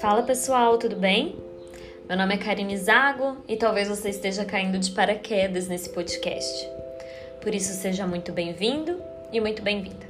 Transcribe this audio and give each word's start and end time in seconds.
Fala 0.00 0.22
pessoal, 0.22 0.78
tudo 0.78 0.96
bem? 0.96 1.36
Meu 2.08 2.16
nome 2.16 2.34
é 2.34 2.38
Karine 2.38 2.76
Zago 2.76 3.36
e 3.46 3.56
talvez 3.56 3.88
você 3.88 4.10
esteja 4.10 4.44
caindo 4.44 4.78
de 4.78 4.90
paraquedas 4.92 5.68
nesse 5.68 5.90
podcast. 5.90 6.68
Por 7.42 7.54
isso, 7.54 7.74
seja 7.74 8.06
muito 8.06 8.32
bem-vindo 8.32 9.02
e 9.32 9.40
muito 9.40 9.60
bem-vinda. 9.60 10.06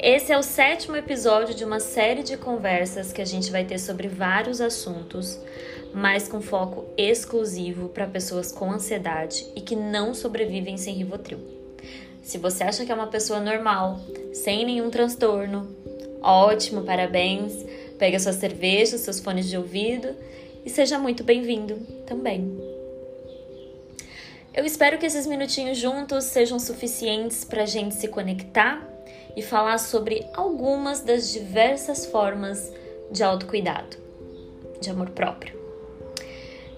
Esse 0.00 0.32
é 0.32 0.38
o 0.38 0.42
sétimo 0.42 0.96
episódio 0.96 1.54
de 1.54 1.64
uma 1.64 1.80
série 1.80 2.22
de 2.22 2.36
conversas 2.36 3.12
que 3.12 3.22
a 3.22 3.26
gente 3.26 3.50
vai 3.50 3.64
ter 3.64 3.78
sobre 3.78 4.08
vários 4.08 4.60
assuntos, 4.60 5.38
mas 5.92 6.28
com 6.28 6.40
foco 6.40 6.84
exclusivo 6.96 7.88
para 7.88 8.06
pessoas 8.06 8.52
com 8.52 8.70
ansiedade 8.70 9.46
e 9.56 9.60
que 9.60 9.74
não 9.74 10.14
sobrevivem 10.14 10.76
sem 10.76 10.94
Rivotril. 10.94 11.61
Se 12.22 12.38
você 12.38 12.64
acha 12.64 12.84
que 12.84 12.92
é 12.92 12.94
uma 12.94 13.08
pessoa 13.08 13.40
normal, 13.40 14.00
sem 14.32 14.64
nenhum 14.64 14.90
transtorno, 14.90 15.74
ótimo, 16.22 16.82
parabéns 16.82 17.52
Pegue 18.02 18.16
a 18.16 18.18
sua 18.18 18.32
cerveja, 18.32 18.98
seus 18.98 19.20
fones 19.20 19.48
de 19.48 19.56
ouvido 19.56 20.08
e 20.66 20.68
seja 20.68 20.98
muito 20.98 21.22
bem-vindo 21.22 21.76
também. 22.04 22.52
Eu 24.52 24.64
espero 24.64 24.98
que 24.98 25.06
esses 25.06 25.24
minutinhos 25.24 25.78
juntos 25.78 26.24
sejam 26.24 26.58
suficientes 26.58 27.44
para 27.44 27.62
a 27.62 27.66
gente 27.66 27.94
se 27.94 28.08
conectar 28.08 28.84
e 29.36 29.40
falar 29.40 29.78
sobre 29.78 30.26
algumas 30.34 31.00
das 31.00 31.32
diversas 31.32 32.04
formas 32.04 32.72
de 33.12 33.22
autocuidado, 33.22 33.96
de 34.80 34.90
amor 34.90 35.10
próprio. 35.10 35.61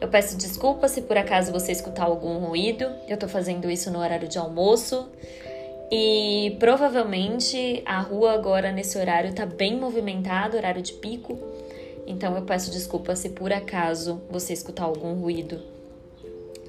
Eu 0.04 0.08
peço 0.08 0.36
desculpas 0.36 0.90
se 0.90 1.00
por 1.00 1.16
acaso 1.16 1.50
você 1.50 1.72
escutar 1.72 2.04
algum 2.04 2.36
ruído, 2.36 2.84
eu 3.08 3.16
tô 3.16 3.26
fazendo 3.26 3.70
isso 3.70 3.90
no 3.90 4.00
horário 4.00 4.28
de 4.28 4.36
almoço 4.36 5.08
e 5.90 6.54
provavelmente 6.60 7.82
a 7.86 8.00
rua 8.00 8.34
agora 8.34 8.70
nesse 8.70 8.98
horário 8.98 9.32
tá 9.32 9.46
bem 9.46 9.80
movimentada, 9.80 10.58
horário 10.58 10.82
de 10.82 10.92
pico. 10.92 11.38
Então 12.06 12.36
eu 12.36 12.42
peço 12.42 12.70
desculpa 12.70 13.16
se 13.16 13.30
por 13.30 13.50
acaso 13.50 14.20
você 14.28 14.52
escutar 14.52 14.84
algum 14.84 15.14
ruído 15.14 15.62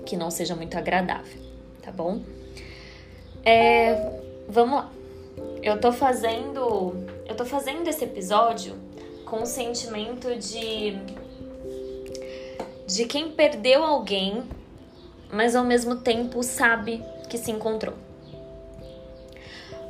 que 0.06 0.16
não 0.16 0.32
seja 0.32 0.56
muito 0.56 0.78
agradável, 0.78 1.42
tá 1.82 1.92
bom? 1.92 2.22
É, 3.44 4.18
vamos 4.48 4.78
lá. 4.78 4.92
Eu 5.62 5.78
tô 5.78 5.92
fazendo, 5.92 6.96
eu 7.28 7.36
tô 7.36 7.44
fazendo 7.44 7.86
esse 7.90 8.06
episódio 8.06 8.78
com 9.26 9.42
o 9.42 9.46
sentimento 9.46 10.34
de 10.38 10.98
de 12.86 13.06
quem 13.06 13.32
perdeu 13.32 13.84
alguém, 13.84 14.44
mas 15.32 15.56
ao 15.56 15.64
mesmo 15.64 15.98
tempo 15.98 16.44
sabe 16.44 17.04
que 17.30 17.38
se 17.38 17.52
encontrou. 17.52 17.96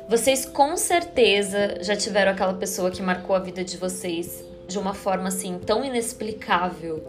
Vocês 0.08 0.46
com 0.46 0.76
certeza 0.76 1.82
já 1.82 1.96
tiveram 1.96 2.32
aquela 2.32 2.54
pessoa 2.54 2.90
que 2.90 3.02
marcou 3.02 3.34
a 3.34 3.40
vida 3.40 3.64
de 3.64 3.76
vocês 3.76 4.44
de 4.68 4.78
uma 4.78 4.94
forma 4.94 5.28
assim 5.28 5.58
tão 5.58 5.84
inexplicável 5.84 7.06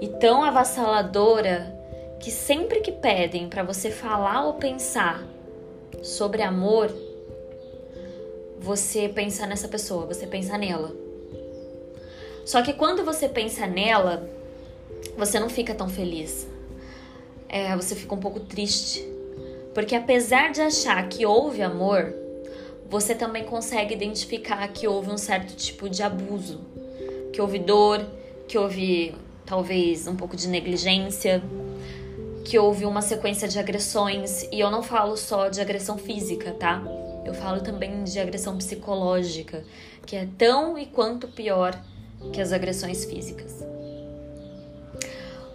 e 0.00 0.08
tão 0.08 0.42
avassaladora 0.42 1.78
que 2.18 2.30
sempre 2.30 2.80
que 2.80 2.92
pedem 2.92 3.48
para 3.48 3.62
você 3.62 3.90
falar 3.90 4.46
ou 4.46 4.54
pensar 4.54 5.22
sobre 6.02 6.42
amor, 6.42 6.90
você 8.58 9.08
pensa 9.08 9.46
nessa 9.46 9.68
pessoa, 9.68 10.06
você 10.06 10.26
pensa 10.26 10.56
nela. 10.56 10.94
Só 12.44 12.62
que 12.62 12.72
quando 12.72 13.04
você 13.04 13.28
pensa 13.28 13.66
nela, 13.66 14.28
você 15.16 15.38
não 15.38 15.48
fica 15.48 15.74
tão 15.74 15.88
feliz. 15.88 16.46
É, 17.48 17.76
você 17.76 17.94
fica 17.94 18.14
um 18.14 18.18
pouco 18.18 18.40
triste. 18.40 19.06
Porque 19.74 19.94
apesar 19.94 20.50
de 20.50 20.60
achar 20.60 21.08
que 21.08 21.24
houve 21.24 21.62
amor, 21.62 22.14
você 22.88 23.14
também 23.14 23.44
consegue 23.44 23.94
identificar 23.94 24.66
que 24.68 24.86
houve 24.86 25.10
um 25.10 25.16
certo 25.16 25.54
tipo 25.56 25.88
de 25.88 26.02
abuso, 26.02 26.60
que 27.32 27.40
houve 27.40 27.58
dor, 27.58 28.04
que 28.46 28.58
houve 28.58 29.14
talvez 29.46 30.06
um 30.06 30.14
pouco 30.14 30.36
de 30.36 30.46
negligência, 30.48 31.42
que 32.44 32.58
houve 32.58 32.84
uma 32.84 33.00
sequência 33.00 33.48
de 33.48 33.58
agressões, 33.58 34.42
e 34.52 34.60
eu 34.60 34.70
não 34.70 34.82
falo 34.82 35.16
só 35.16 35.48
de 35.48 35.60
agressão 35.60 35.96
física, 35.96 36.52
tá? 36.52 36.82
Eu 37.24 37.32
falo 37.32 37.60
também 37.60 38.04
de 38.04 38.18
agressão 38.18 38.58
psicológica, 38.58 39.64
que 40.04 40.16
é 40.16 40.28
tão 40.36 40.76
e 40.76 40.86
quanto 40.86 41.28
pior 41.28 41.78
que 42.32 42.40
as 42.40 42.52
agressões 42.52 43.04
físicas. 43.04 43.71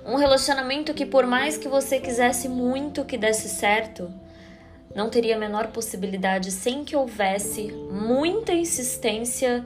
Um 0.07 0.15
relacionamento 0.15 0.93
que, 0.93 1.05
por 1.05 1.27
mais 1.27 1.57
que 1.57 1.67
você 1.67 1.99
quisesse 1.99 2.47
muito 2.47 3.03
que 3.03 3.17
desse 3.17 3.49
certo, 3.49 4.09
não 4.95 5.09
teria 5.09 5.35
a 5.35 5.39
menor 5.39 5.67
possibilidade 5.67 6.49
sem 6.49 6.85
que 6.85 6.95
houvesse 6.95 7.73
muita 7.91 8.53
insistência 8.53 9.65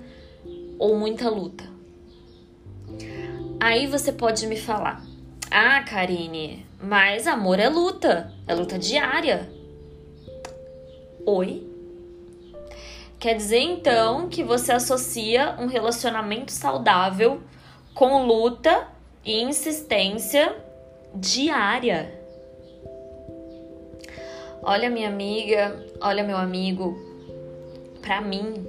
ou 0.79 0.97
muita 0.97 1.29
luta. 1.29 1.63
Aí 3.59 3.85
você 3.85 4.11
pode 4.11 4.47
me 4.47 4.57
falar: 4.57 5.05
Ah, 5.51 5.83
Karine, 5.83 6.65
mas 6.81 7.27
amor 7.27 7.59
é 7.59 7.69
luta, 7.69 8.33
é 8.47 8.55
luta 8.55 8.79
diária. 8.79 9.47
Oi? 11.23 11.67
Quer 13.19 13.35
dizer 13.35 13.59
então 13.59 14.27
que 14.27 14.43
você 14.43 14.71
associa 14.71 15.55
um 15.59 15.67
relacionamento 15.67 16.51
saudável 16.51 17.43
com 17.93 18.25
luta 18.25 18.87
e 19.23 19.41
insistência 19.41 20.55
diária? 21.13 22.19
Olha, 24.63 24.89
minha 24.89 25.09
amiga, 25.09 25.83
olha, 25.99 26.23
meu 26.23 26.37
amigo, 26.37 26.95
para 28.01 28.21
mim, 28.21 28.65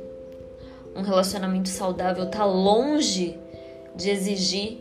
um 0.97 1.03
relacionamento 1.03 1.69
saudável 1.69 2.31
tá 2.31 2.45
longe 2.45 3.39
de 3.95 4.11
exigir 4.11 4.79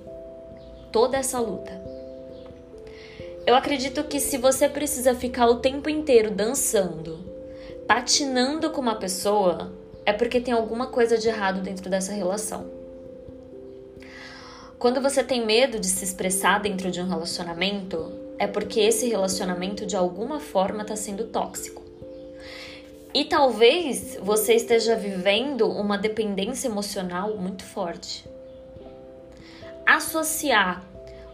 toda 0.91 1.17
essa 1.17 1.39
luta. 1.39 1.81
Eu 3.45 3.55
acredito 3.55 4.03
que 4.03 4.19
se 4.19 4.37
você 4.37 4.69
precisa 4.69 5.15
ficar 5.15 5.47
o 5.47 5.55
tempo 5.55 5.89
inteiro 5.89 6.31
dançando, 6.31 7.19
patinando 7.87 8.69
com 8.69 8.79
uma 8.79 8.95
pessoa, 8.95 9.73
é 10.05 10.13
porque 10.13 10.39
tem 10.39 10.53
alguma 10.53 10.87
coisa 10.87 11.17
de 11.17 11.27
errado 11.27 11.61
dentro 11.61 11.89
dessa 11.89 12.13
relação. 12.13 12.80
Quando 14.81 14.99
você 14.99 15.23
tem 15.23 15.45
medo 15.45 15.79
de 15.79 15.85
se 15.85 16.03
expressar 16.03 16.59
dentro 16.59 16.89
de 16.89 16.99
um 16.99 17.07
relacionamento, 17.07 18.11
é 18.39 18.47
porque 18.47 18.79
esse 18.79 19.07
relacionamento 19.07 19.85
de 19.85 19.95
alguma 19.95 20.39
forma 20.39 20.81
está 20.81 20.95
sendo 20.95 21.25
tóxico. 21.25 21.83
E 23.13 23.25
talvez 23.25 24.17
você 24.23 24.55
esteja 24.55 24.95
vivendo 24.95 25.69
uma 25.69 25.99
dependência 25.99 26.67
emocional 26.67 27.37
muito 27.37 27.63
forte. 27.63 28.27
Associar 29.85 30.83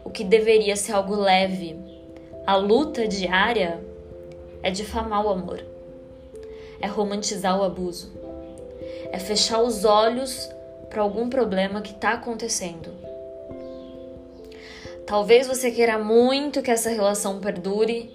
o 0.04 0.10
que 0.10 0.24
deveria 0.24 0.76
ser 0.76 0.92
algo 0.92 1.14
leve 1.14 1.74
à 2.46 2.54
luta 2.54 3.08
diária 3.08 3.82
é 4.62 4.70
difamar 4.70 5.24
o 5.24 5.30
amor, 5.30 5.64
é 6.82 6.86
romantizar 6.86 7.58
o 7.58 7.64
abuso, 7.64 8.12
é 9.10 9.18
fechar 9.18 9.62
os 9.62 9.86
olhos 9.86 10.50
para 10.90 11.00
algum 11.00 11.30
problema 11.30 11.80
que 11.80 11.92
está 11.92 12.12
acontecendo 12.12 13.07
Talvez 15.08 15.46
você 15.46 15.70
queira 15.70 15.98
muito 15.98 16.60
que 16.60 16.70
essa 16.70 16.90
relação 16.90 17.40
perdure 17.40 18.10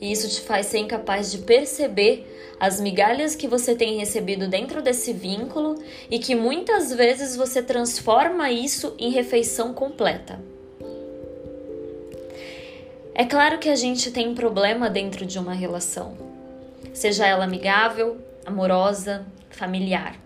e 0.00 0.10
isso 0.10 0.26
te 0.26 0.40
faz 0.40 0.64
ser 0.64 0.78
incapaz 0.78 1.30
de 1.30 1.36
perceber 1.36 2.56
as 2.58 2.80
migalhas 2.80 3.36
que 3.36 3.46
você 3.46 3.74
tem 3.74 3.98
recebido 3.98 4.48
dentro 4.48 4.80
desse 4.80 5.12
vínculo 5.12 5.74
e 6.10 6.18
que 6.18 6.34
muitas 6.34 6.90
vezes 6.94 7.36
você 7.36 7.62
transforma 7.62 8.50
isso 8.50 8.94
em 8.98 9.10
refeição 9.10 9.74
completa. 9.74 10.40
É 13.14 13.26
claro 13.26 13.58
que 13.58 13.68
a 13.68 13.76
gente 13.76 14.10
tem 14.10 14.34
problema 14.34 14.88
dentro 14.88 15.26
de 15.26 15.38
uma 15.38 15.52
relação, 15.52 16.16
seja 16.94 17.26
ela 17.26 17.44
amigável, 17.44 18.16
amorosa, 18.46 19.26
familiar. 19.50 20.23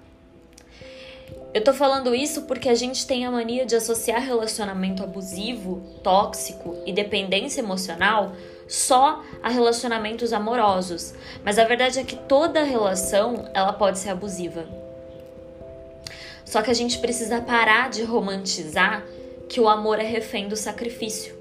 Eu 1.54 1.64
tô 1.64 1.72
falando 1.72 2.14
isso 2.14 2.42
porque 2.42 2.68
a 2.68 2.74
gente 2.74 3.06
tem 3.06 3.24
a 3.24 3.30
mania 3.30 3.64
de 3.64 3.74
associar 3.74 4.20
relacionamento 4.20 5.02
abusivo, 5.02 5.82
tóxico 6.02 6.76
e 6.84 6.92
dependência 6.92 7.60
emocional 7.60 8.32
só 8.68 9.24
a 9.42 9.48
relacionamentos 9.48 10.34
amorosos, 10.34 11.14
mas 11.42 11.58
a 11.58 11.64
verdade 11.64 11.98
é 11.98 12.04
que 12.04 12.16
toda 12.16 12.62
relação 12.62 13.48
ela 13.54 13.72
pode 13.72 13.98
ser 13.98 14.10
abusiva. 14.10 14.66
Só 16.44 16.60
que 16.60 16.70
a 16.70 16.74
gente 16.74 16.98
precisa 16.98 17.40
parar 17.40 17.88
de 17.88 18.02
romantizar 18.02 19.06
que 19.48 19.58
o 19.58 19.68
amor 19.68 19.98
é 19.98 20.04
refém 20.04 20.48
do 20.48 20.56
sacrifício. 20.56 21.34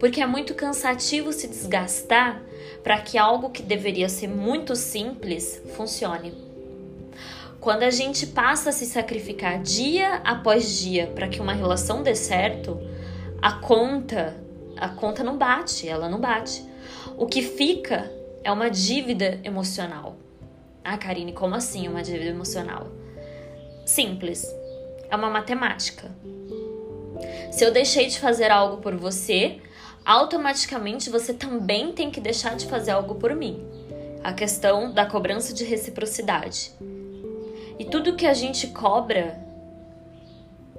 Porque 0.00 0.20
é 0.20 0.26
muito 0.26 0.54
cansativo 0.54 1.32
se 1.32 1.46
desgastar 1.46 2.42
para 2.82 3.00
que 3.00 3.16
algo 3.16 3.50
que 3.50 3.62
deveria 3.62 4.08
ser 4.08 4.28
muito 4.28 4.74
simples 4.74 5.62
funcione. 5.76 6.47
Quando 7.68 7.82
a 7.82 7.90
gente 7.90 8.26
passa 8.26 8.70
a 8.70 8.72
se 8.72 8.86
sacrificar 8.86 9.60
dia 9.60 10.22
após 10.24 10.78
dia 10.80 11.08
para 11.08 11.28
que 11.28 11.38
uma 11.38 11.52
relação 11.52 12.02
dê 12.02 12.14
certo, 12.14 12.80
a 13.42 13.52
conta, 13.52 14.34
a 14.74 14.88
conta 14.88 15.22
não 15.22 15.36
bate, 15.36 15.86
ela 15.86 16.08
não 16.08 16.18
bate. 16.18 16.64
O 17.14 17.26
que 17.26 17.42
fica 17.42 18.10
é 18.42 18.50
uma 18.50 18.70
dívida 18.70 19.38
emocional. 19.44 20.16
Ah, 20.82 20.96
Karine, 20.96 21.34
como 21.34 21.54
assim 21.54 21.86
uma 21.88 22.02
dívida 22.02 22.30
emocional? 22.30 22.88
Simples. 23.84 24.46
É 25.10 25.14
uma 25.14 25.28
matemática. 25.28 26.10
Se 27.52 27.62
eu 27.66 27.70
deixei 27.70 28.06
de 28.06 28.18
fazer 28.18 28.50
algo 28.50 28.78
por 28.78 28.96
você, 28.96 29.60
automaticamente 30.06 31.10
você 31.10 31.34
também 31.34 31.92
tem 31.92 32.10
que 32.10 32.18
deixar 32.18 32.56
de 32.56 32.64
fazer 32.64 32.92
algo 32.92 33.16
por 33.16 33.34
mim. 33.34 33.62
A 34.24 34.32
questão 34.32 34.90
da 34.90 35.04
cobrança 35.04 35.52
de 35.52 35.64
reciprocidade. 35.64 36.72
E 37.78 37.84
tudo 37.84 38.16
que 38.16 38.26
a 38.26 38.34
gente 38.34 38.68
cobra 38.68 39.38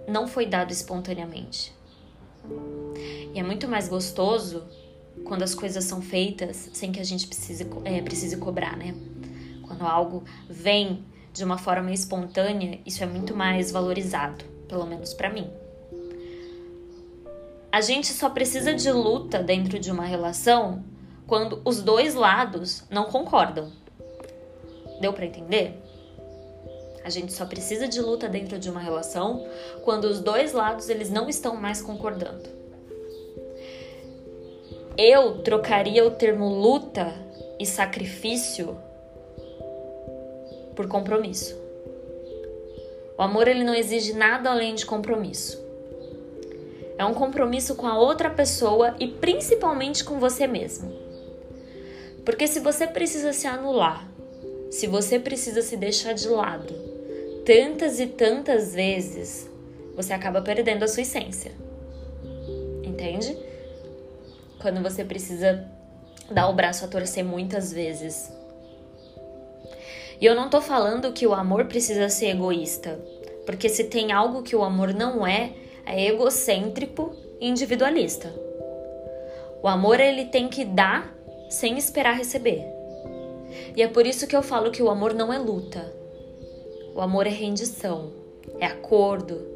não 0.08 0.28
foi 0.28 0.46
dado 0.46 0.72
espontaneamente. 0.72 1.74
E 3.34 3.40
é 3.40 3.44
muito 3.44 3.68
mais 3.68 3.88
gostoso 3.88 4.64
quando 5.24 5.44
as 5.44 5.54
coisas 5.54 5.84
são 5.84 6.02
feitas 6.02 6.70
sem 6.74 6.92
que 6.92 7.00
a 7.00 7.04
gente 7.04 7.28
precise, 7.28 7.68
é, 7.86 8.02
precise 8.02 8.38
cobrar, 8.38 8.76
né? 8.76 8.96
Quando 9.66 9.86
algo 9.86 10.24
vem 10.50 11.04
de 11.32 11.44
uma 11.44 11.58
forma 11.58 11.92
espontânea, 11.92 12.80
isso 12.86 13.04
é 13.04 13.06
muito 13.06 13.36
mais 13.36 13.72
valorizado, 13.72 14.44
pelo 14.68 14.86
menos 14.86 15.14
para 15.14 15.30
mim. 15.30 15.50
A 17.72 17.82
gente 17.82 18.08
só 18.08 18.30
precisa 18.30 18.74
de 18.74 18.92
luta 18.92 19.44
dentro 19.44 19.78
de 19.78 19.92
uma 19.92 20.06
relação 20.06 20.84
quando 21.28 21.62
os 21.64 21.82
dois 21.82 22.16
lados 22.16 22.84
não 22.90 23.06
concordam. 23.06 23.72
Deu 25.00 25.14
para 25.14 25.28
entender? 25.28 25.80
A 27.04 27.10
gente 27.10 27.32
só 27.32 27.46
precisa 27.46 27.88
de 27.88 28.02
luta 28.02 28.28
dentro 28.28 28.60
de 28.60 28.70
uma 28.70 28.80
relação 28.80 29.48
quando 29.84 30.06
os 30.06 30.20
dois 30.20 30.54
lados 30.54 30.90
eles 30.90 31.10
não 31.10 31.30
estão 31.30 31.56
mais 31.56 31.82
concordando. 31.82 32.50
Eu 34.98 35.42
trocaria 35.44 36.06
o 36.06 36.12
termo 36.12 36.50
luta 36.50 37.14
e 37.58 37.66
sacrifício 37.66 38.78
por 40.76 40.88
compromisso. 40.88 41.58
O 43.18 43.22
amor 43.22 43.48
ele 43.48 43.64
não 43.64 43.74
exige 43.74 44.14
nada 44.14 44.50
além 44.50 44.76
de 44.76 44.86
compromisso. 44.86 45.62
É 46.98 47.06
um 47.06 47.14
compromisso 47.14 47.76
com 47.76 47.88
a 47.88 47.98
outra 47.98 48.30
pessoa 48.30 48.94
e 49.00 49.08
principalmente 49.08 50.04
com 50.04 50.20
você 50.20 50.46
mesmo. 50.46 50.94
Porque 52.26 52.46
se 52.46 52.60
você 52.60 52.86
precisa 52.86 53.32
se 53.32 53.48
anular, 53.48 54.06
se 54.70 54.86
você 54.86 55.18
precisa 55.18 55.62
se 55.62 55.78
deixar 55.78 56.14
de 56.14 56.28
lado 56.28 56.89
tantas 57.46 58.00
e 58.00 58.08
tantas 58.08 58.74
vezes, 58.74 59.50
você 59.96 60.14
acaba 60.14 60.42
perdendo 60.42 60.84
a 60.84 60.88
sua 60.88 61.02
essência. 61.02 61.52
Entende? 62.84 63.38
Quando 64.62 64.82
você 64.82 65.04
precisa 65.04 65.66
dar 66.32 66.48
o 66.48 66.54
braço 66.54 66.86
a 66.86 66.88
torcer 66.88 67.24
muitas 67.24 67.74
vezes. 67.74 68.32
E 70.22 70.26
eu 70.26 70.36
não 70.36 70.50
tô 70.50 70.62
falando 70.62 71.14
que 71.14 71.26
o 71.26 71.34
amor 71.34 71.66
precisa 71.66 72.10
ser 72.10 72.28
egoísta, 72.28 73.00
porque 73.46 73.70
se 73.70 73.86
tem 73.86 74.12
algo 74.12 74.44
que 74.44 74.56
o 74.56 74.64
amor 74.64 74.94
não 74.94 75.26
é, 75.26 75.52
é 75.86 76.08
egocêntrico 76.08 77.16
e 77.40 77.48
individualista. 77.48 78.34
O 79.62 79.68
amor 79.68 80.00
ele 80.00 80.26
tem 80.26 80.48
que 80.48 80.64
dar 80.64 81.14
sem 81.50 81.78
esperar 81.78 82.16
receber. 82.16 82.64
E 83.76 83.82
é 83.82 83.88
por 83.88 84.06
isso 84.06 84.28
que 84.28 84.36
eu 84.36 84.44
falo 84.44 84.72
que 84.72 84.84
o 84.84 84.90
amor 84.90 85.14
não 85.14 85.34
é 85.34 85.38
luta. 85.38 85.99
O 87.00 87.02
amor 87.02 87.26
é 87.26 87.30
rendição, 87.30 88.12
é 88.60 88.66
acordo, 88.66 89.48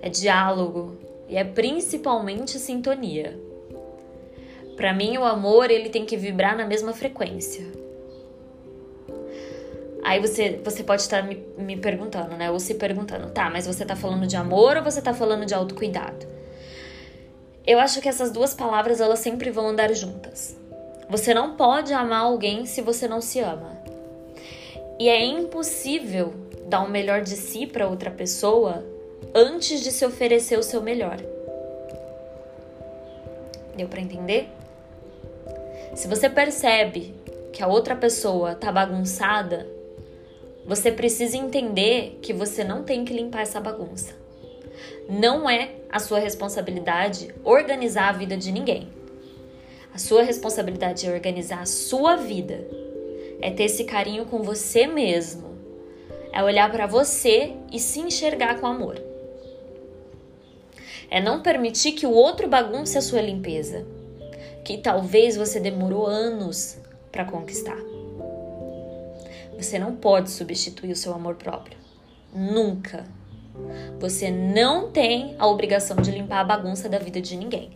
é 0.00 0.08
diálogo 0.08 0.96
e 1.28 1.36
é 1.36 1.44
principalmente 1.44 2.58
sintonia. 2.58 3.38
Para 4.74 4.94
mim, 4.94 5.18
o 5.18 5.24
amor 5.24 5.70
ele 5.70 5.90
tem 5.90 6.06
que 6.06 6.16
vibrar 6.16 6.56
na 6.56 6.64
mesma 6.64 6.94
frequência. 6.94 7.66
Aí 10.02 10.18
você, 10.18 10.58
você 10.64 10.82
pode 10.82 11.02
estar 11.02 11.22
me, 11.22 11.44
me 11.58 11.76
perguntando, 11.76 12.34
né? 12.38 12.50
Ou 12.50 12.58
se 12.58 12.72
perguntando, 12.76 13.28
tá, 13.32 13.50
mas 13.50 13.66
você 13.66 13.84
tá 13.84 13.94
falando 13.94 14.26
de 14.26 14.36
amor 14.36 14.78
ou 14.78 14.82
você 14.82 15.02
tá 15.02 15.12
falando 15.12 15.44
de 15.44 15.52
autocuidado? 15.52 16.26
Eu 17.66 17.78
acho 17.80 18.00
que 18.00 18.08
essas 18.08 18.32
duas 18.32 18.54
palavras 18.54 18.98
elas 18.98 19.18
sempre 19.18 19.50
vão 19.50 19.68
andar 19.68 19.92
juntas. 19.92 20.56
Você 21.10 21.34
não 21.34 21.54
pode 21.54 21.92
amar 21.92 22.22
alguém 22.22 22.64
se 22.64 22.80
você 22.80 23.06
não 23.06 23.20
se 23.20 23.40
ama. 23.40 23.76
E 24.98 25.06
é 25.06 25.22
impossível 25.22 26.47
dar 26.68 26.84
o 26.84 26.90
melhor 26.90 27.22
de 27.22 27.34
si 27.34 27.66
para 27.66 27.88
outra 27.88 28.10
pessoa 28.10 28.84
antes 29.34 29.80
de 29.80 29.90
se 29.90 30.04
oferecer 30.04 30.58
o 30.58 30.62
seu 30.62 30.82
melhor. 30.82 31.16
Deu 33.74 33.88
para 33.88 34.00
entender? 34.00 34.48
Se 35.94 36.06
você 36.06 36.28
percebe 36.28 37.14
que 37.52 37.62
a 37.62 37.66
outra 37.66 37.96
pessoa 37.96 38.54
tá 38.54 38.70
bagunçada, 38.70 39.66
você 40.66 40.92
precisa 40.92 41.36
entender 41.36 42.18
que 42.20 42.32
você 42.32 42.62
não 42.62 42.82
tem 42.82 43.04
que 43.04 43.14
limpar 43.14 43.42
essa 43.42 43.60
bagunça. 43.60 44.14
Não 45.08 45.48
é 45.48 45.70
a 45.90 45.98
sua 45.98 46.18
responsabilidade 46.18 47.34
organizar 47.42 48.10
a 48.10 48.12
vida 48.12 48.36
de 48.36 48.52
ninguém. 48.52 48.88
A 49.94 49.98
sua 49.98 50.22
responsabilidade 50.22 51.06
é 51.06 51.12
organizar 51.12 51.62
a 51.62 51.66
sua 51.66 52.16
vida. 52.16 52.66
É 53.40 53.50
ter 53.50 53.64
esse 53.64 53.84
carinho 53.84 54.26
com 54.26 54.42
você 54.42 54.86
mesmo. 54.86 55.47
É 56.32 56.42
olhar 56.42 56.70
para 56.70 56.86
você 56.86 57.54
e 57.72 57.78
se 57.78 58.00
enxergar 58.00 58.60
com 58.60 58.66
amor. 58.66 59.00
É 61.10 61.20
não 61.20 61.42
permitir 61.42 61.92
que 61.92 62.06
o 62.06 62.12
outro 62.12 62.46
bagunce 62.48 62.98
a 62.98 63.02
sua 63.02 63.20
limpeza, 63.20 63.86
que 64.64 64.78
talvez 64.78 65.36
você 65.36 65.58
demorou 65.58 66.06
anos 66.06 66.78
para 67.10 67.24
conquistar. 67.24 67.78
Você 69.56 69.78
não 69.78 69.96
pode 69.96 70.30
substituir 70.30 70.92
o 70.92 70.96
seu 70.96 71.12
amor 71.14 71.34
próprio. 71.36 71.76
Nunca. 72.32 73.06
Você 73.98 74.30
não 74.30 74.90
tem 74.90 75.34
a 75.38 75.46
obrigação 75.46 75.96
de 75.96 76.10
limpar 76.10 76.40
a 76.40 76.44
bagunça 76.44 76.88
da 76.88 76.98
vida 76.98 77.20
de 77.20 77.36
ninguém. 77.36 77.70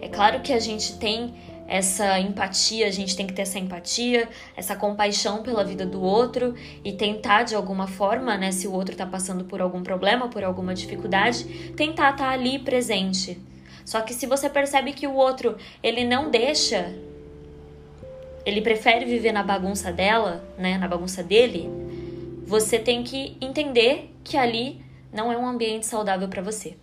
É 0.00 0.08
claro 0.08 0.40
que 0.40 0.52
a 0.52 0.60
gente 0.60 0.96
tem 0.98 1.34
essa 1.68 2.18
empatia, 2.18 2.86
a 2.86 2.90
gente 2.90 3.14
tem 3.14 3.26
que 3.26 3.32
ter 3.34 3.42
essa 3.42 3.58
empatia, 3.58 4.28
essa 4.56 4.74
compaixão 4.74 5.42
pela 5.42 5.62
vida 5.62 5.84
do 5.84 6.02
outro 6.02 6.54
e 6.82 6.92
tentar 6.92 7.42
de 7.42 7.54
alguma 7.54 7.86
forma, 7.86 8.36
né, 8.38 8.50
se 8.50 8.66
o 8.66 8.72
outro 8.72 8.96
tá 8.96 9.06
passando 9.06 9.44
por 9.44 9.60
algum 9.60 9.82
problema, 9.82 10.28
por 10.28 10.42
alguma 10.42 10.74
dificuldade, 10.74 11.44
tentar 11.76 12.12
estar 12.12 12.24
tá 12.24 12.30
ali 12.30 12.58
presente. 12.58 13.38
Só 13.84 14.00
que 14.00 14.14
se 14.14 14.26
você 14.26 14.48
percebe 14.48 14.92
que 14.92 15.06
o 15.06 15.14
outro, 15.14 15.56
ele 15.82 16.04
não 16.04 16.30
deixa 16.30 16.92
ele 18.48 18.62
prefere 18.62 19.04
viver 19.04 19.30
na 19.30 19.42
bagunça 19.42 19.92
dela, 19.92 20.42
né, 20.56 20.78
na 20.78 20.88
bagunça 20.88 21.22
dele, 21.22 21.68
você 22.46 22.78
tem 22.78 23.04
que 23.04 23.36
entender 23.42 24.10
que 24.24 24.38
ali 24.38 24.80
não 25.12 25.30
é 25.30 25.36
um 25.36 25.46
ambiente 25.46 25.84
saudável 25.84 26.28
para 26.28 26.40
você. 26.40 26.74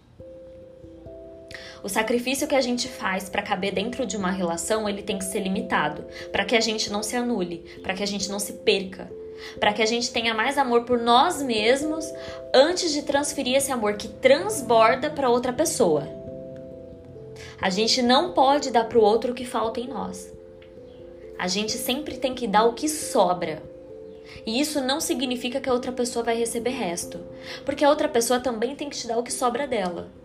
O 1.85 1.87
sacrifício 1.87 2.47
que 2.47 2.55
a 2.55 2.61
gente 2.61 2.87
faz 2.87 3.29
para 3.29 3.43
caber 3.43 3.71
dentro 3.71 4.07
de 4.07 4.17
uma 4.17 4.31
relação, 4.31 4.89
ele 4.89 5.03
tem 5.03 5.19
que 5.19 5.23
ser 5.23 5.41
limitado, 5.41 6.03
para 6.31 6.43
que 6.43 6.55
a 6.55 6.59
gente 6.59 6.91
não 6.91 7.03
se 7.03 7.15
anule, 7.15 7.63
para 7.83 7.93
que 7.93 8.01
a 8.01 8.07
gente 8.07 8.27
não 8.27 8.39
se 8.39 8.53
perca, 8.53 9.07
para 9.59 9.71
que 9.71 9.83
a 9.83 9.85
gente 9.85 10.11
tenha 10.11 10.33
mais 10.33 10.57
amor 10.57 10.83
por 10.83 10.97
nós 10.97 11.43
mesmos 11.43 12.11
antes 12.51 12.91
de 12.91 13.03
transferir 13.03 13.55
esse 13.55 13.71
amor 13.71 13.97
que 13.97 14.07
transborda 14.07 15.11
para 15.11 15.29
outra 15.29 15.53
pessoa. 15.53 16.09
A 17.61 17.69
gente 17.69 18.01
não 18.01 18.33
pode 18.33 18.71
dar 18.71 18.85
para 18.85 18.97
o 18.97 19.03
outro 19.03 19.33
o 19.33 19.35
que 19.35 19.45
falta 19.45 19.79
em 19.79 19.87
nós. 19.87 20.33
A 21.37 21.47
gente 21.47 21.73
sempre 21.73 22.17
tem 22.17 22.33
que 22.33 22.47
dar 22.47 22.63
o 22.63 22.73
que 22.73 22.89
sobra. 22.89 23.61
E 24.43 24.59
isso 24.59 24.81
não 24.81 24.99
significa 24.99 25.61
que 25.61 25.69
a 25.69 25.73
outra 25.73 25.91
pessoa 25.91 26.25
vai 26.25 26.35
receber 26.35 26.71
resto, 26.71 27.19
porque 27.63 27.85
a 27.85 27.89
outra 27.91 28.09
pessoa 28.09 28.39
também 28.39 28.75
tem 28.75 28.89
que 28.89 28.97
te 28.97 29.05
dar 29.05 29.19
o 29.19 29.23
que 29.23 29.31
sobra 29.31 29.67
dela. 29.67 30.24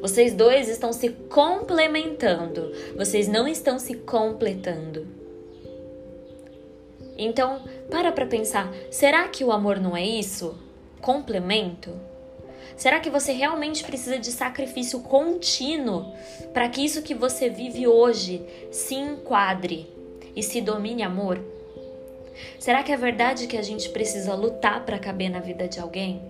Vocês 0.00 0.34
dois 0.34 0.68
estão 0.68 0.92
se 0.92 1.10
complementando, 1.10 2.72
vocês 2.96 3.28
não 3.28 3.48
estão 3.48 3.78
se 3.78 3.94
completando. 3.94 5.06
Então, 7.18 7.62
para 7.90 8.12
para 8.12 8.26
pensar, 8.26 8.72
será 8.90 9.26
que 9.28 9.42
o 9.42 9.50
amor 9.50 9.80
não 9.80 9.96
é 9.96 10.04
isso? 10.04 10.56
Complemento? 11.00 11.90
Será 12.76 13.00
que 13.00 13.08
você 13.08 13.32
realmente 13.32 13.84
precisa 13.84 14.18
de 14.18 14.30
sacrifício 14.30 15.00
contínuo 15.00 16.12
para 16.52 16.68
que 16.68 16.84
isso 16.84 17.02
que 17.02 17.14
você 17.14 17.48
vive 17.48 17.86
hoje 17.86 18.42
se 18.70 18.94
enquadre 18.94 19.90
e 20.34 20.42
se 20.42 20.60
domine 20.60 21.02
amor? 21.02 21.40
Será 22.58 22.82
que 22.82 22.92
é 22.92 22.96
verdade 22.96 23.46
que 23.46 23.56
a 23.56 23.62
gente 23.62 23.88
precisa 23.88 24.34
lutar 24.34 24.84
para 24.84 24.98
caber 24.98 25.30
na 25.30 25.40
vida 25.40 25.66
de 25.66 25.80
alguém? 25.80 26.20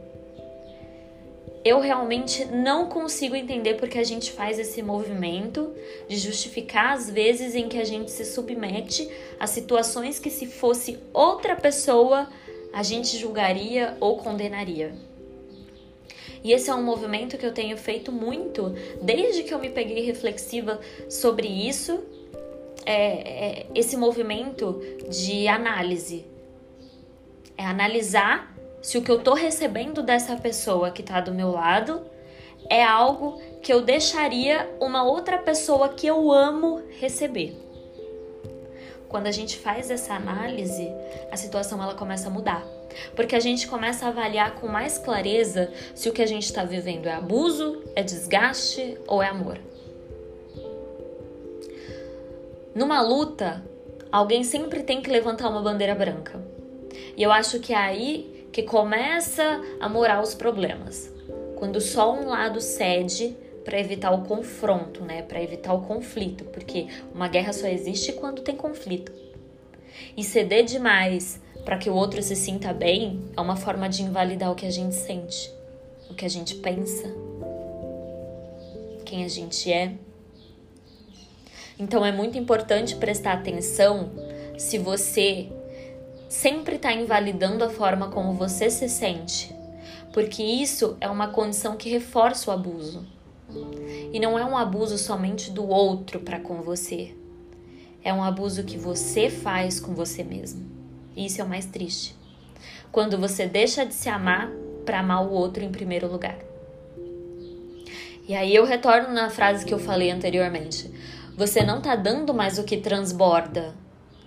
Eu 1.66 1.80
realmente 1.80 2.44
não 2.44 2.86
consigo 2.88 3.34
entender 3.34 3.74
porque 3.74 3.98
a 3.98 4.04
gente 4.04 4.30
faz 4.30 4.56
esse 4.56 4.80
movimento 4.80 5.74
de 6.06 6.16
justificar 6.16 6.92
as 6.92 7.10
vezes 7.10 7.56
em 7.56 7.68
que 7.68 7.76
a 7.76 7.84
gente 7.84 8.08
se 8.12 8.24
submete 8.24 9.10
a 9.40 9.48
situações 9.48 10.20
que, 10.20 10.30
se 10.30 10.46
fosse 10.46 10.96
outra 11.12 11.56
pessoa, 11.56 12.28
a 12.72 12.84
gente 12.84 13.18
julgaria 13.18 13.96
ou 13.98 14.16
condenaria. 14.16 14.94
E 16.44 16.52
esse 16.52 16.70
é 16.70 16.74
um 16.76 16.84
movimento 16.84 17.36
que 17.36 17.44
eu 17.44 17.52
tenho 17.52 17.76
feito 17.76 18.12
muito 18.12 18.72
desde 19.02 19.42
que 19.42 19.52
eu 19.52 19.58
me 19.58 19.68
peguei 19.68 20.04
reflexiva 20.04 20.80
sobre 21.08 21.48
isso 21.48 22.00
é, 22.84 22.94
é, 22.94 23.66
esse 23.74 23.96
movimento 23.96 24.80
de 25.10 25.48
análise. 25.48 26.24
É 27.58 27.64
analisar 27.64 28.55
se 28.86 28.96
o 28.96 29.02
que 29.02 29.10
eu 29.10 29.18
tô 29.18 29.34
recebendo 29.34 30.00
dessa 30.00 30.36
pessoa 30.36 30.92
que 30.92 31.02
tá 31.02 31.20
do 31.20 31.34
meu 31.34 31.50
lado 31.50 32.02
é 32.70 32.84
algo 32.84 33.40
que 33.60 33.72
eu 33.72 33.82
deixaria 33.82 34.70
uma 34.78 35.02
outra 35.02 35.38
pessoa 35.38 35.88
que 35.88 36.06
eu 36.06 36.30
amo 36.30 36.80
receber. 37.00 37.60
Quando 39.08 39.26
a 39.26 39.32
gente 39.32 39.58
faz 39.58 39.90
essa 39.90 40.14
análise, 40.14 40.88
a 41.32 41.36
situação 41.36 41.82
ela 41.82 41.96
começa 41.96 42.28
a 42.28 42.30
mudar. 42.30 42.64
Porque 43.16 43.34
a 43.34 43.40
gente 43.40 43.66
começa 43.66 44.06
a 44.06 44.10
avaliar 44.10 44.54
com 44.54 44.68
mais 44.68 44.98
clareza 44.98 45.72
se 45.92 46.08
o 46.08 46.12
que 46.12 46.22
a 46.22 46.26
gente 46.26 46.44
está 46.44 46.62
vivendo 46.62 47.06
é 47.06 47.12
abuso, 47.12 47.82
é 47.96 48.04
desgaste 48.04 48.96
ou 49.08 49.20
é 49.20 49.26
amor. 49.26 49.58
Numa 52.72 53.02
luta, 53.02 53.64
alguém 54.12 54.44
sempre 54.44 54.84
tem 54.84 55.02
que 55.02 55.10
levantar 55.10 55.48
uma 55.48 55.60
bandeira 55.60 55.94
branca. 55.96 56.40
E 57.16 57.22
eu 57.24 57.32
acho 57.32 57.58
que 57.58 57.72
é 57.72 57.78
aí 57.78 58.35
que 58.56 58.62
começa 58.62 59.60
a 59.78 59.86
morar 59.86 60.22
os 60.22 60.34
problemas. 60.34 61.12
Quando 61.56 61.78
só 61.78 62.14
um 62.14 62.26
lado 62.26 62.58
cede 62.58 63.36
para 63.62 63.78
evitar 63.78 64.10
o 64.12 64.22
confronto, 64.22 65.04
né? 65.04 65.20
Para 65.20 65.42
evitar 65.42 65.74
o 65.74 65.82
conflito, 65.82 66.42
porque 66.44 66.86
uma 67.14 67.28
guerra 67.28 67.52
só 67.52 67.66
existe 67.66 68.14
quando 68.14 68.40
tem 68.40 68.56
conflito. 68.56 69.12
E 70.16 70.24
ceder 70.24 70.64
demais 70.64 71.38
para 71.66 71.76
que 71.76 71.90
o 71.90 71.94
outro 71.94 72.22
se 72.22 72.34
sinta 72.34 72.72
bem 72.72 73.20
é 73.36 73.40
uma 73.42 73.56
forma 73.56 73.90
de 73.90 74.02
invalidar 74.02 74.50
o 74.50 74.54
que 74.54 74.64
a 74.64 74.72
gente 74.72 74.94
sente, 74.94 75.52
o 76.08 76.14
que 76.14 76.24
a 76.24 76.30
gente 76.30 76.54
pensa, 76.54 77.14
quem 79.04 79.22
a 79.22 79.28
gente 79.28 79.70
é. 79.70 79.92
Então 81.78 82.06
é 82.06 82.10
muito 82.10 82.38
importante 82.38 82.96
prestar 82.96 83.34
atenção 83.34 84.12
se 84.56 84.78
você 84.78 85.52
sempre 86.28 86.76
está 86.76 86.92
invalidando 86.92 87.64
a 87.64 87.70
forma 87.70 88.08
como 88.08 88.32
você 88.32 88.70
se 88.70 88.88
sente, 88.88 89.54
porque 90.12 90.42
isso 90.42 90.96
é 91.00 91.08
uma 91.08 91.28
condição 91.28 91.76
que 91.76 91.88
reforça 91.88 92.50
o 92.50 92.54
abuso. 92.54 93.06
E 94.12 94.18
não 94.18 94.38
é 94.38 94.44
um 94.44 94.56
abuso 94.56 94.98
somente 94.98 95.50
do 95.50 95.68
outro 95.68 96.20
para 96.20 96.40
com 96.40 96.62
você, 96.62 97.14
é 98.02 98.12
um 98.12 98.22
abuso 98.22 98.62
que 98.62 98.78
você 98.78 99.28
faz 99.28 99.80
com 99.80 99.92
você 99.92 100.22
mesmo. 100.22 100.64
E 101.16 101.26
isso 101.26 101.40
é 101.40 101.44
o 101.44 101.48
mais 101.48 101.66
triste. 101.66 102.14
Quando 102.92 103.18
você 103.18 103.46
deixa 103.46 103.84
de 103.84 103.94
se 103.94 104.08
amar 104.08 104.50
para 104.84 105.00
amar 105.00 105.26
o 105.26 105.32
outro 105.32 105.64
em 105.64 105.72
primeiro 105.72 106.06
lugar. 106.06 106.38
E 108.28 108.34
aí 108.34 108.54
eu 108.54 108.64
retorno 108.64 109.12
na 109.12 109.28
frase 109.28 109.64
que 109.64 109.74
eu 109.74 109.78
falei 109.78 110.10
anteriormente. 110.10 110.88
Você 111.36 111.64
não 111.64 111.80
tá 111.80 111.96
dando 111.96 112.32
mais 112.32 112.58
o 112.58 112.64
que 112.64 112.76
transborda. 112.76 113.74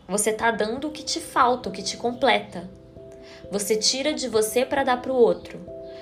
Você 0.09 0.33
tá 0.33 0.49
dando 0.49 0.87
o 0.87 0.91
que 0.91 1.03
te 1.03 1.19
falta, 1.19 1.69
o 1.69 1.71
que 1.71 1.83
te 1.83 1.95
completa. 1.95 2.67
Você 3.51 3.75
tira 3.75 4.11
de 4.11 4.27
você 4.27 4.65
para 4.65 4.83
dar 4.83 5.01
para 5.01 5.11
o 5.11 5.15
outro. 5.15 5.59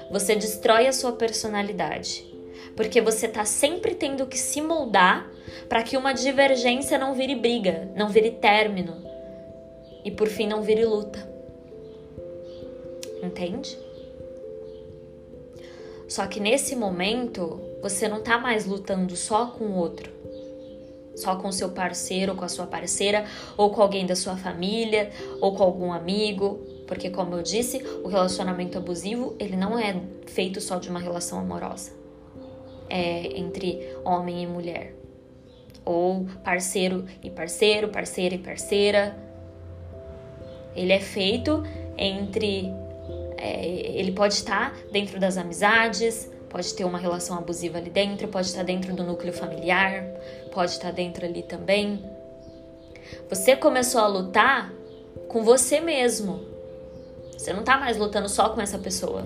Você 0.10 0.36
destrói 0.36 0.88
a 0.88 0.94
sua 0.94 1.12
personalidade. 1.12 2.26
Porque 2.76 3.02
você 3.02 3.28
tá 3.28 3.44
sempre 3.44 3.96
tendo 3.96 4.26
que 4.26 4.38
se 4.38 4.62
moldar 4.62 5.30
para 5.68 5.84
que 5.84 5.98
uma 5.98 6.14
divergência 6.14 6.98
não 6.98 7.14
vire 7.14 7.36
briga, 7.36 7.90
não 7.96 8.08
vire 8.08 8.32
término, 8.32 8.96
e 10.06 10.12
por 10.12 10.28
fim 10.28 10.48
não 10.48 10.62
vire 10.62 10.86
luta. 10.86 11.28
Entende? 13.22 13.78
Só 16.08 16.26
que 16.28 16.40
nesse 16.40 16.76
momento 16.76 17.60
você 17.82 18.08
não 18.08 18.22
tá 18.22 18.38
mais 18.38 18.66
lutando 18.66 19.16
só 19.16 19.48
com 19.48 19.66
o 19.66 19.76
outro, 19.76 20.12
só 21.18 21.36
com 21.36 21.52
seu 21.52 21.70
parceiro, 21.70 22.32
ou 22.32 22.38
com 22.38 22.46
a 22.46 22.50
sua 22.50 22.68
parceira, 22.68 23.26
ou 23.58 23.72
com 23.72 23.82
alguém 23.82 24.06
da 24.06 24.16
sua 24.16 24.38
família, 24.38 25.12
ou 25.42 25.54
com 25.54 25.64
algum 25.64 25.92
amigo, 25.92 26.60
porque 26.88 27.10
como 27.10 27.36
eu 27.36 27.44
disse, 27.44 27.84
o 28.04 28.08
relacionamento 28.08 28.78
abusivo, 28.78 29.36
ele 29.40 29.58
não 29.58 29.78
é 29.78 30.00
feito 30.28 30.62
só 30.62 30.78
de 30.78 30.90
uma 30.90 31.00
relação 31.00 31.40
amorosa. 31.40 31.92
É 32.90 33.38
entre 33.38 33.96
homem 34.06 34.44
e 34.44 34.48
mulher. 34.48 34.96
Ou 35.84 36.28
parceiro 36.44 37.06
e 37.24 37.30
parceiro, 37.30 37.90
parceira 37.90 38.36
e 38.36 38.38
parceira, 38.38 39.18
ele 40.76 40.94
é 40.94 41.00
feito 41.00 41.64
entre. 41.98 42.72
É, 43.38 43.66
ele 43.68 44.12
pode 44.12 44.34
estar 44.34 44.76
dentro 44.92 45.20
das 45.20 45.38
amizades, 45.38 46.32
pode 46.58 46.74
ter 46.74 46.86
uma 46.86 46.98
relação 46.98 47.38
abusiva 47.38 47.78
ali 47.78 47.92
dentro, 47.92 48.28
pode 48.30 48.48
estar 48.48 48.64
dentro 48.64 48.92
do 48.96 49.04
núcleo 49.04 49.32
familiar, 49.32 50.04
pode 50.52 50.72
estar 50.72 50.92
dentro 50.92 51.24
ali 51.24 51.44
também. 51.44 52.04
Você 53.30 53.56
começou 53.56 54.02
a 54.02 54.08
lutar 54.08 54.74
com 55.28 55.44
você 55.44 55.80
mesmo. 55.80 56.42
Você 57.38 57.54
não 57.54 57.60
está 57.60 57.78
mais 57.78 57.96
lutando 57.96 58.28
só 58.28 58.50
com 58.50 58.60
essa 58.60 58.80
pessoa. 58.80 59.24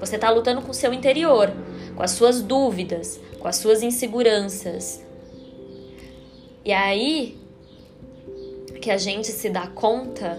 Você 0.00 0.16
está 0.16 0.28
lutando 0.28 0.60
com 0.60 0.72
o 0.72 0.74
seu 0.74 0.92
interior, 0.92 1.52
com 1.94 2.02
as 2.02 2.10
suas 2.10 2.42
dúvidas, 2.42 3.20
com 3.38 3.46
as 3.46 3.54
suas 3.54 3.84
inseguranças. 3.84 5.00
E 6.64 6.72
aí 6.72 7.38
que 8.82 8.90
a 8.90 8.98
gente 8.98 9.28
se 9.28 9.48
dá 9.50 9.68
conta 9.68 10.36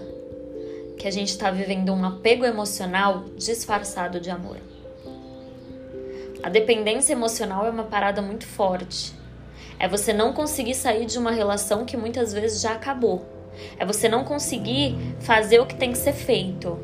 que 0.98 1.08
a 1.08 1.10
gente 1.10 1.30
está 1.30 1.50
vivendo 1.50 1.90
um 1.90 2.04
apego 2.04 2.44
emocional 2.44 3.24
disfarçado 3.34 4.20
de 4.20 4.28
amor. 4.28 4.67
A 6.42 6.48
dependência 6.48 7.12
emocional 7.12 7.66
é 7.66 7.70
uma 7.70 7.84
parada 7.84 8.22
muito 8.22 8.46
forte. 8.46 9.12
É 9.78 9.88
você 9.88 10.12
não 10.12 10.32
conseguir 10.32 10.74
sair 10.74 11.04
de 11.04 11.18
uma 11.18 11.30
relação 11.30 11.84
que 11.84 11.96
muitas 11.96 12.32
vezes 12.32 12.60
já 12.60 12.72
acabou. 12.72 13.26
É 13.78 13.84
você 13.84 14.08
não 14.08 14.24
conseguir 14.24 14.96
fazer 15.20 15.58
o 15.60 15.66
que 15.66 15.74
tem 15.74 15.92
que 15.92 15.98
ser 15.98 16.12
feito. 16.12 16.78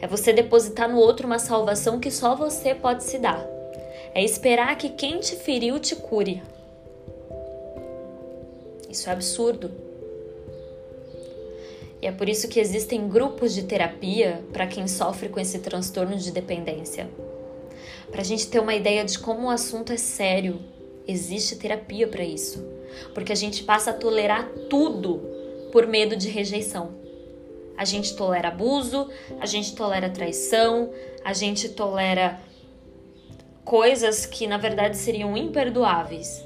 É 0.00 0.06
você 0.06 0.32
depositar 0.32 0.88
no 0.88 0.98
outro 0.98 1.26
uma 1.26 1.38
salvação 1.38 1.98
que 1.98 2.10
só 2.10 2.34
você 2.34 2.74
pode 2.74 3.04
se 3.04 3.18
dar. 3.18 3.42
É 4.14 4.22
esperar 4.22 4.76
que 4.76 4.90
quem 4.90 5.18
te 5.18 5.34
feriu 5.34 5.78
te 5.78 5.96
cure. 5.96 6.42
Isso 8.90 9.08
é 9.08 9.12
absurdo. 9.12 9.70
E 12.02 12.06
é 12.06 12.12
por 12.12 12.28
isso 12.28 12.48
que 12.48 12.60
existem 12.60 13.08
grupos 13.08 13.54
de 13.54 13.62
terapia 13.62 14.44
para 14.52 14.66
quem 14.66 14.86
sofre 14.86 15.30
com 15.30 15.40
esse 15.40 15.58
transtorno 15.60 16.16
de 16.16 16.30
dependência. 16.30 17.08
Para 18.14 18.20
a 18.20 18.24
gente 18.24 18.46
ter 18.46 18.60
uma 18.60 18.76
ideia 18.76 19.04
de 19.04 19.18
como 19.18 19.48
o 19.48 19.50
assunto 19.50 19.92
é 19.92 19.96
sério, 19.96 20.60
existe 21.04 21.56
terapia 21.56 22.06
para 22.06 22.22
isso. 22.22 22.64
Porque 23.12 23.32
a 23.32 23.34
gente 23.34 23.64
passa 23.64 23.90
a 23.90 23.92
tolerar 23.92 24.48
tudo 24.70 25.20
por 25.72 25.88
medo 25.88 26.14
de 26.14 26.28
rejeição. 26.28 26.94
A 27.76 27.84
gente 27.84 28.14
tolera 28.14 28.46
abuso, 28.46 29.10
a 29.40 29.46
gente 29.46 29.74
tolera 29.74 30.08
traição, 30.08 30.92
a 31.24 31.32
gente 31.32 31.70
tolera 31.70 32.38
coisas 33.64 34.26
que 34.26 34.46
na 34.46 34.58
verdade 34.58 34.96
seriam 34.96 35.36
imperdoáveis. 35.36 36.40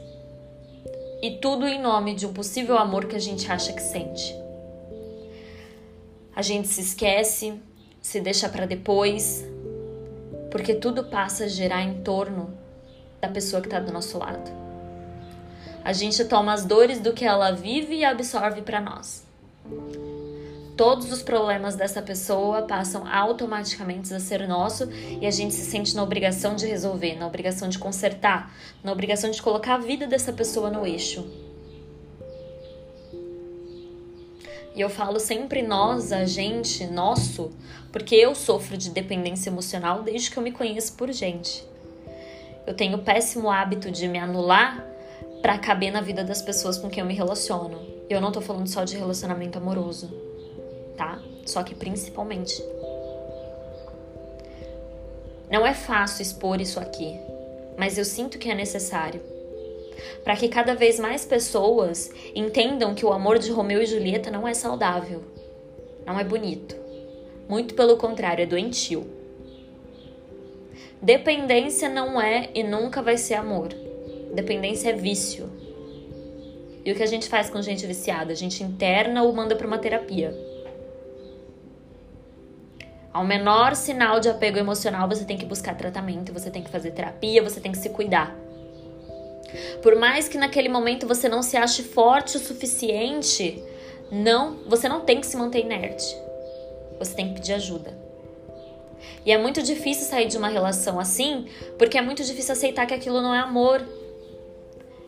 E 1.21 1.33
tudo 1.33 1.69
em 1.69 1.79
nome 1.79 2.15
de 2.15 2.25
um 2.25 2.33
possível 2.33 2.79
amor 2.79 3.05
que 3.05 3.17
a 3.17 3.21
gente 3.21 3.53
acha 3.53 3.75
que 3.75 3.83
sente 3.83 4.49
a 6.39 6.43
gente 6.43 6.69
se 6.69 6.81
esquece, 6.81 7.55
se 8.01 8.21
deixa 8.21 8.49
para 8.49 8.65
depois, 8.65 9.45
porque 10.51 10.75
tudo 10.75 11.05
passa 11.05 11.45
a 11.45 11.49
girar 11.49 11.83
em 11.83 12.03
torno 12.03 12.57
da 13.21 13.29
pessoa 13.29 13.61
que 13.61 13.69
está 13.69 13.81
do 13.81 13.93
nosso 13.93 14.19
lado. 14.19 14.51
A 15.85 15.93
gente 15.93 16.25
toma 16.25 16.53
as 16.53 16.65
dores 16.65 17.01
do 17.01 17.13
que 17.13 17.25
ela 17.25 17.53
vive 17.53 17.97
e 17.97 18.05
absorve 18.05 18.63
para 18.63 18.81
nós. 18.81 19.27
Todos 20.77 21.11
os 21.11 21.23
problemas 21.23 21.75
dessa 21.75 22.01
pessoa 22.01 22.63
passam 22.63 23.05
automaticamente 23.13 24.15
a 24.15 24.21
ser 24.21 24.47
nosso 24.47 24.89
e 25.21 25.27
a 25.27 25.31
gente 25.31 25.53
se 25.53 25.69
sente 25.69 25.97
na 25.97 26.03
obrigação 26.05 26.55
de 26.55 26.67
resolver, 26.67 27.17
na 27.17 27.27
obrigação 27.27 27.69
de 27.69 27.79
consertar, 27.79 28.53
na 28.85 28.93
obrigação 28.93 29.31
de 29.31 29.43
colocar 29.43 29.75
a 29.75 29.79
vida 29.79 30.07
dessa 30.07 30.33
pessoa 30.33 30.71
no 30.71 30.87
eixo. 30.87 31.48
E 34.75 34.81
eu 34.81 34.89
falo 34.89 35.19
sempre 35.19 35.63
nós, 35.63 36.13
a 36.13 36.25
gente, 36.25 36.87
nosso, 36.87 37.51
porque 37.93 38.15
eu 38.15 38.35
sofro 38.35 38.77
de 38.77 38.91
dependência 38.91 39.51
emocional 39.51 40.03
desde 40.03 40.31
que 40.31 40.37
eu 40.37 40.43
me 40.43 40.53
conheço 40.53 40.95
por 40.95 41.11
gente. 41.13 41.65
Eu 42.67 42.75
tenho 42.75 42.99
o 42.99 43.03
péssimo 43.03 43.51
hábito 43.51 43.91
de 43.91 44.07
me 44.07 44.19
anular 44.19 44.87
para 45.41 45.59
caber 45.59 45.91
na 45.91 46.01
vida 46.01 46.23
das 46.23 46.43
pessoas 46.43 46.77
com 46.79 46.91
quem 46.91 47.01
eu 47.01 47.07
me 47.07 47.15
relaciono. 47.15 47.81
Eu 48.09 48.21
não 48.21 48.31
tô 48.31 48.41
falando 48.41 48.69
só 48.69 48.85
de 48.85 48.97
relacionamento 48.97 49.59
amoroso, 49.59 50.13
tá? 50.97 51.19
Só 51.47 51.63
que 51.63 51.75
principalmente. 51.75 52.63
Não 55.51 55.67
é 55.67 55.73
fácil 55.73 56.23
expor 56.23 56.61
isso 56.61 56.79
aqui, 56.79 57.19
mas 57.79 57.97
eu 57.97 58.05
sinto 58.05 58.39
que 58.39 58.51
é 58.51 58.55
necessário 58.55 59.38
para 60.25 60.37
que 60.37 60.49
cada 60.49 60.75
vez 60.75 60.99
mais 60.99 61.25
pessoas 61.25 62.11
entendam 62.35 62.95
que 62.95 63.05
o 63.05 63.13
amor 63.13 63.39
de 63.39 63.51
Romeu 63.51 63.83
e 63.83 63.87
Julieta 63.87 64.31
não 64.31 64.47
é 64.47 64.55
saudável, 64.55 65.23
não 66.07 66.19
é 66.19 66.25
bonito. 66.25 66.77
Muito 67.49 67.75
pelo 67.75 67.97
contrário, 67.97 68.43
é 68.43 68.47
doentio. 68.47 69.07
Dependência 71.01 71.89
não 71.89 72.21
é 72.21 72.51
e 72.55 72.63
nunca 72.63 73.01
vai 73.01 73.17
ser 73.17 73.35
amor. 73.35 73.69
Dependência 74.35 74.91
é 74.91 74.93
vício. 74.93 75.49
E 76.85 76.93
o 76.93 76.95
que 76.95 77.03
a 77.03 77.07
gente 77.07 77.29
faz 77.29 77.49
com 77.49 77.61
gente 77.63 77.87
viciada? 77.87 78.33
A 78.33 78.37
gente 78.37 78.63
interna 78.63 79.23
ou 79.23 79.33
manda 79.33 79.55
para 79.55 79.67
uma 79.67 79.79
terapia. 79.79 80.35
Ao 83.13 83.25
menor 83.25 83.75
sinal 83.75 84.21
de 84.21 84.29
apego 84.29 84.59
emocional, 84.59 85.09
você 85.09 85.25
tem 85.25 85.37
que 85.37 85.45
buscar 85.45 85.75
tratamento, 85.75 86.33
você 86.33 86.51
tem 86.51 86.63
que 86.63 86.71
fazer 86.71 86.93
terapia, 86.93 87.43
você 87.43 87.61
tem 87.61 87.73
que 87.73 87.79
se 87.79 87.89
cuidar. 87.89 88.38
Por 89.83 89.97
mais 89.97 90.29
que 90.29 90.39
naquele 90.39 90.69
momento 90.69 91.07
você 91.07 91.29
não 91.29 91.43
se 91.43 91.57
ache 91.57 91.83
forte 91.83 92.37
o 92.37 92.41
suficiente, 92.41 93.63
não, 94.11 94.59
você 94.67 94.89
não 94.89 95.01
tem 95.01 95.21
que 95.21 95.27
se 95.27 95.37
manter 95.37 95.61
inerte. 95.61 96.17
Você 96.99 97.15
tem 97.15 97.29
que 97.29 97.35
pedir 97.35 97.55
ajuda. 97.55 97.97
E 99.25 99.33
é 99.33 99.39
muito 99.39 99.63
difícil 99.63 100.07
sair 100.07 100.27
de 100.27 100.37
uma 100.37 100.49
relação 100.49 100.99
assim, 100.99 101.47
porque 101.79 101.99
é 101.99 102.03
muito 102.03 102.25
difícil 102.25 102.53
aceitar 102.53 102.87
que 102.87 102.95
aquilo 102.95 103.21
não 103.21 103.35
é 103.35 103.39
amor. 103.39 103.87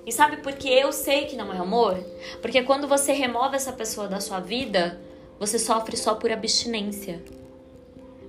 E 0.07 0.13
sabe 0.13 0.39
por 0.39 0.53
que 0.53 0.69
eu 0.69 0.93
sei 0.93 1.27
que 1.27 1.37
não 1.37 1.53
é 1.53 1.59
amor? 1.59 1.99
Porque 2.41 2.63
quando 2.63 2.87
você 2.87 3.13
remove 3.13 3.57
essa 3.57 3.73
pessoa 3.73 4.09
da 4.09 4.21
sua 4.21 4.41
vida, 4.41 5.01
você 5.39 5.59
sofre 5.59 5.97
só 5.97 6.15
por 6.15 6.31
abstinência. 6.31 7.23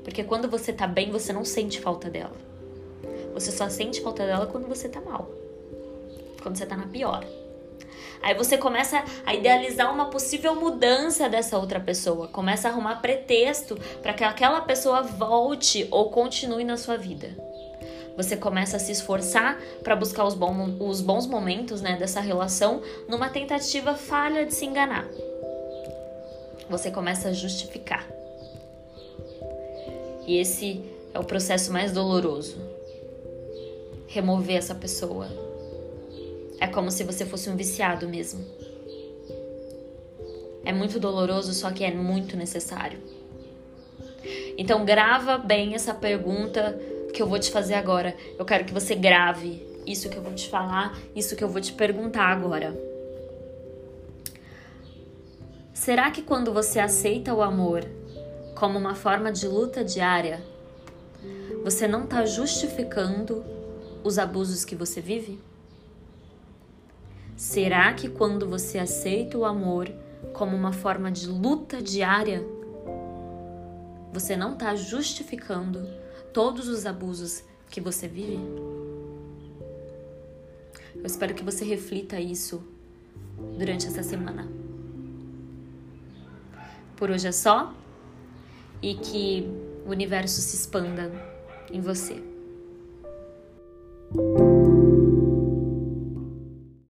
Porque 0.03 0.23
quando 0.23 0.49
você 0.49 0.73
tá 0.73 0.87
bem, 0.87 1.11
você 1.11 1.31
não 1.31 1.45
sente 1.45 1.79
falta 1.79 2.09
dela. 2.09 2.35
Você 3.33 3.51
só 3.51 3.69
sente 3.69 4.01
falta 4.01 4.25
dela 4.25 4.47
quando 4.47 4.67
você 4.67 4.89
tá 4.89 4.99
mal. 4.99 5.40
Quando 6.41 6.57
você 6.57 6.65
tá 6.65 6.75
na 6.75 6.87
pior. 6.87 7.23
Aí 8.21 8.35
você 8.35 8.57
começa 8.57 9.03
a 9.25 9.33
idealizar 9.33 9.91
uma 9.91 10.05
possível 10.05 10.55
mudança 10.55 11.27
dessa 11.27 11.57
outra 11.57 11.79
pessoa, 11.79 12.27
começa 12.27 12.67
a 12.67 12.71
arrumar 12.71 12.97
pretexto 12.97 13.75
para 14.01 14.13
que 14.13 14.23
aquela 14.23 14.61
pessoa 14.61 15.01
volte 15.01 15.87
ou 15.89 16.11
continue 16.11 16.63
na 16.63 16.77
sua 16.77 16.97
vida. 16.97 17.35
Você 18.15 18.37
começa 18.37 18.77
a 18.77 18.79
se 18.79 18.91
esforçar 18.91 19.59
para 19.83 19.95
buscar 19.95 20.25
os, 20.25 20.35
bom, 20.35 20.77
os 20.79 21.01
bons 21.01 21.25
momentos 21.25 21.81
né, 21.81 21.95
dessa 21.97 22.19
relação 22.19 22.81
numa 23.07 23.29
tentativa 23.29 23.95
falha 23.95 24.45
de 24.45 24.53
se 24.53 24.65
enganar. 24.65 25.07
Você 26.69 26.91
começa 26.91 27.29
a 27.29 27.33
justificar. 27.33 28.05
E 30.27 30.37
esse 30.37 30.83
é 31.13 31.19
o 31.19 31.23
processo 31.23 31.73
mais 31.73 31.91
doloroso. 31.91 32.57
Remover 34.07 34.57
essa 34.57 34.75
pessoa. 34.75 35.50
É 36.61 36.67
como 36.67 36.91
se 36.91 37.03
você 37.03 37.25
fosse 37.25 37.49
um 37.49 37.55
viciado 37.55 38.07
mesmo. 38.07 38.45
É 40.63 40.71
muito 40.71 40.99
doloroso, 40.99 41.53
só 41.55 41.71
que 41.71 41.83
é 41.83 41.91
muito 41.91 42.37
necessário. 42.37 42.99
Então 44.55 44.85
grava 44.85 45.39
bem 45.39 45.73
essa 45.73 45.91
pergunta 45.91 46.79
que 47.11 47.19
eu 47.19 47.27
vou 47.27 47.39
te 47.39 47.49
fazer 47.49 47.73
agora. 47.73 48.15
Eu 48.37 48.45
quero 48.45 48.63
que 48.63 48.71
você 48.71 48.93
grave 48.93 49.71
isso 49.87 50.07
que 50.07 50.17
eu 50.17 50.21
vou 50.21 50.35
te 50.35 50.47
falar, 50.47 50.95
isso 51.15 51.35
que 51.35 51.43
eu 51.43 51.49
vou 51.49 51.59
te 51.59 51.73
perguntar 51.73 52.27
agora. 52.27 52.79
Será 55.73 56.11
que 56.11 56.21
quando 56.21 56.53
você 56.53 56.79
aceita 56.79 57.33
o 57.33 57.41
amor 57.41 57.83
como 58.53 58.77
uma 58.77 58.93
forma 58.93 59.31
de 59.31 59.47
luta 59.47 59.83
diária, 59.83 60.43
você 61.63 61.87
não 61.87 62.03
está 62.03 62.23
justificando 62.23 63.43
os 64.03 64.19
abusos 64.19 64.63
que 64.63 64.75
você 64.75 65.01
vive? 65.01 65.39
Será 67.41 67.91
que 67.91 68.07
quando 68.07 68.47
você 68.47 68.77
aceita 68.77 69.35
o 69.35 69.45
amor 69.45 69.91
como 70.31 70.55
uma 70.55 70.71
forma 70.71 71.11
de 71.11 71.27
luta 71.27 71.81
diária, 71.81 72.45
você 74.13 74.37
não 74.37 74.53
está 74.53 74.75
justificando 74.75 75.89
todos 76.31 76.67
os 76.67 76.85
abusos 76.85 77.43
que 77.67 77.81
você 77.81 78.07
vive? 78.07 78.39
Eu 80.93 81.03
espero 81.03 81.33
que 81.33 81.43
você 81.43 81.65
reflita 81.65 82.19
isso 82.19 82.63
durante 83.57 83.87
essa 83.87 84.03
semana. 84.03 84.47
Por 86.95 87.09
hoje 87.09 87.27
é 87.27 87.31
só 87.31 87.73
e 88.83 88.93
que 88.93 89.49
o 89.83 89.89
universo 89.89 90.39
se 90.41 90.55
expanda 90.55 91.11
em 91.71 91.81
você. 91.81 92.21